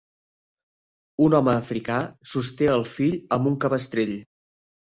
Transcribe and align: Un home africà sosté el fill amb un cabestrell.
Un 1.25 1.35
home 1.41 1.53
africà 1.57 1.99
sosté 2.33 2.73
el 2.79 2.89
fill 2.95 3.17
amb 3.39 3.53
un 3.53 3.61
cabestrell. 3.67 4.19